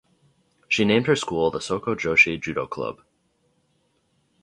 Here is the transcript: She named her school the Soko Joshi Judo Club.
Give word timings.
She 0.67 0.83
named 0.83 1.05
her 1.05 1.15
school 1.15 1.51
the 1.51 1.61
Soko 1.61 1.93
Joshi 1.93 2.41
Judo 2.41 2.65
Club. 2.65 3.03